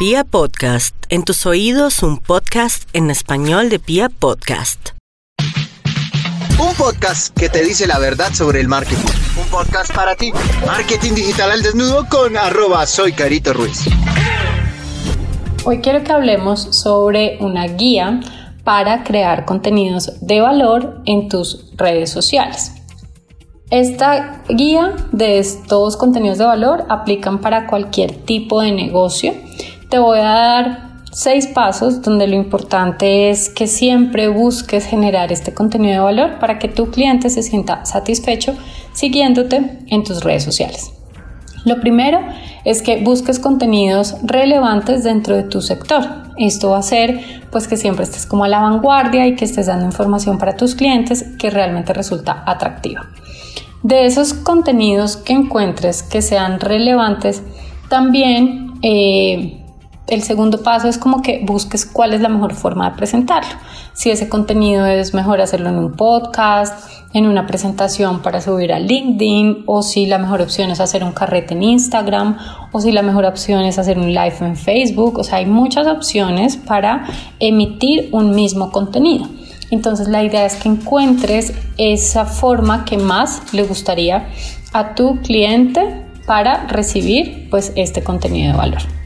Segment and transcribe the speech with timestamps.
[0.00, 4.92] Pia Podcast, en tus oídos un podcast en español de Pia Podcast.
[6.58, 9.12] Un podcast que te dice la verdad sobre el marketing.
[9.38, 10.32] Un podcast para ti.
[10.64, 13.90] Marketing digital al desnudo con arroba soy Carito Ruiz.
[15.66, 18.20] Hoy quiero que hablemos sobre una guía
[18.64, 22.72] para crear contenidos de valor en tus redes sociales.
[23.68, 29.34] Esta guía de estos contenidos de valor aplican para cualquier tipo de negocio
[29.90, 35.52] te voy a dar seis pasos donde lo importante es que siempre busques generar este
[35.52, 38.54] contenido de valor para que tu cliente se sienta satisfecho
[38.92, 40.92] siguiéndote en tus redes sociales.
[41.64, 42.20] Lo primero
[42.64, 46.04] es que busques contenidos relevantes dentro de tu sector.
[46.38, 47.20] Esto va a hacer
[47.50, 50.76] pues que siempre estés como a la vanguardia y que estés dando información para tus
[50.76, 53.08] clientes que realmente resulta atractiva.
[53.82, 57.42] De esos contenidos que encuentres que sean relevantes,
[57.88, 59.59] también eh,
[60.10, 63.54] el segundo paso es como que busques cuál es la mejor forma de presentarlo.
[63.92, 68.78] Si ese contenido es mejor hacerlo en un podcast, en una presentación para subir a
[68.78, 72.36] LinkedIn, o si la mejor opción es hacer un carrete en Instagram,
[72.72, 75.18] o si la mejor opción es hacer un live en Facebook.
[75.18, 77.06] O sea, hay muchas opciones para
[77.38, 79.26] emitir un mismo contenido.
[79.70, 84.28] Entonces la idea es que encuentres esa forma que más le gustaría
[84.72, 88.99] a tu cliente para recibir pues este contenido de valor.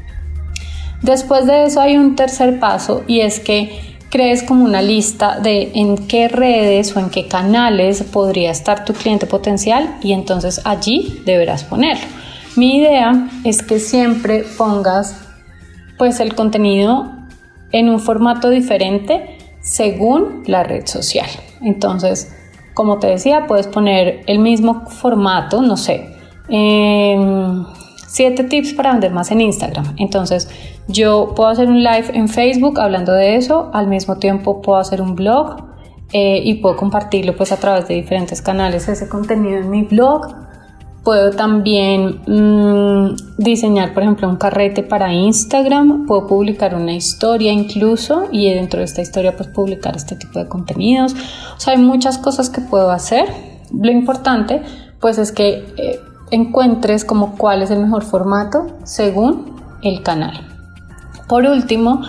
[1.05, 5.71] Después de eso hay un tercer paso y es que crees como una lista de
[5.75, 11.21] en qué redes o en qué canales podría estar tu cliente potencial y entonces allí
[11.27, 12.07] deberás ponerlo.
[12.57, 15.21] Mi idea es que siempre pongas
[15.99, 17.13] pues el contenido
[17.71, 21.29] en un formato diferente según la red social.
[21.61, 22.35] Entonces,
[22.73, 26.09] como te decía, puedes poner el mismo formato, no sé,
[28.15, 29.97] siete tips para vender más en Instagram.
[29.97, 30.49] Entonces,
[30.87, 35.03] yo puedo hacer un live en Facebook hablando de eso, al mismo tiempo puedo hacer
[35.03, 35.57] un blog
[36.13, 40.29] eh, y puedo compartirlo pues a través de diferentes canales ese contenido en mi blog.
[41.03, 46.07] Puedo también mm, diseñar, por ejemplo, un carrete para Instagram.
[46.07, 50.47] Puedo publicar una historia incluso y dentro de esta historia pues publicar este tipo de
[50.47, 51.17] contenidos.
[51.57, 53.27] O sea, hay muchas cosas que puedo hacer.
[53.73, 54.63] Lo importante
[55.01, 55.99] pues es que eh,
[56.31, 60.47] encuentres como cuál es el mejor formato según el canal.
[61.29, 62.03] Por último,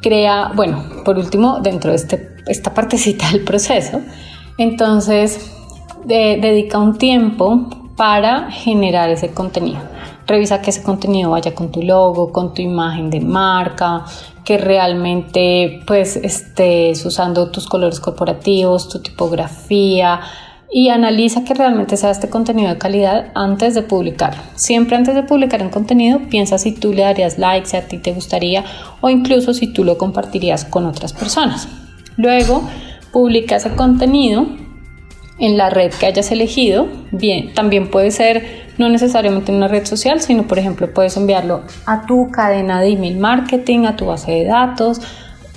[0.00, 4.00] crea, bueno, por último, dentro de este, esta partecita del proceso,
[4.56, 5.52] entonces
[6.04, 9.80] dedica un tiempo para generar ese contenido.
[10.26, 14.04] Revisa que ese contenido vaya con tu logo, con tu imagen de marca,
[14.44, 20.20] que realmente pues estés usando tus colores corporativos, tu tipografía,
[20.70, 24.42] y analiza que realmente sea este contenido de calidad antes de publicarlo.
[24.54, 27.98] Siempre antes de publicar un contenido, piensa si tú le darías like, si a ti
[27.98, 28.64] te gustaría
[29.00, 31.68] o incluso si tú lo compartirías con otras personas.
[32.16, 32.62] Luego,
[33.12, 34.46] publica ese contenido
[35.38, 36.88] en la red que hayas elegido.
[37.12, 41.62] Bien, también puede ser no necesariamente en una red social, sino por ejemplo puedes enviarlo
[41.86, 45.00] a tu cadena de email marketing, a tu base de datos.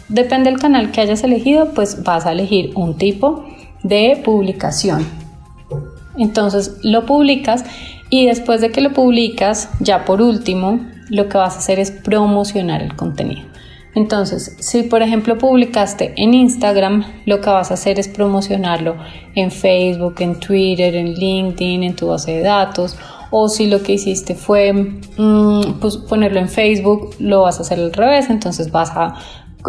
[0.07, 3.45] Depende del canal que hayas elegido, pues vas a elegir un tipo
[3.83, 5.05] de publicación.
[6.17, 7.63] Entonces lo publicas
[8.09, 11.91] y después de que lo publicas, ya por último, lo que vas a hacer es
[11.91, 13.51] promocionar el contenido.
[13.93, 18.95] Entonces, si por ejemplo publicaste en Instagram, lo que vas a hacer es promocionarlo
[19.35, 22.97] en Facebook, en Twitter, en LinkedIn, en tu base de datos.
[23.31, 27.79] O si lo que hiciste fue mm, pues, ponerlo en Facebook, lo vas a hacer
[27.79, 28.29] al revés.
[28.29, 29.15] Entonces vas a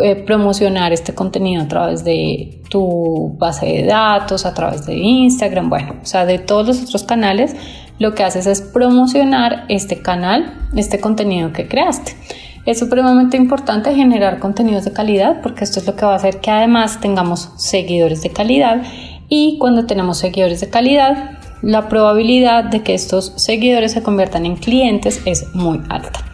[0.01, 5.69] eh, promocionar este contenido a través de tu base de datos, a través de Instagram,
[5.69, 7.55] bueno, o sea, de todos los otros canales,
[7.99, 12.17] lo que haces es promocionar este canal, este contenido que creaste.
[12.65, 16.41] Es supremamente importante generar contenidos de calidad porque esto es lo que va a hacer
[16.41, 18.83] que además tengamos seguidores de calidad
[19.29, 24.57] y cuando tenemos seguidores de calidad, la probabilidad de que estos seguidores se conviertan en
[24.57, 26.32] clientes es muy alta.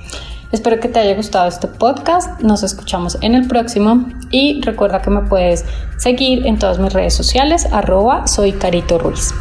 [0.50, 2.40] Espero que te haya gustado este podcast.
[2.40, 5.64] Nos escuchamos en el próximo y recuerda que me puedes
[5.98, 9.34] seguir en todas mis redes sociales arroba soy Carito Ruiz.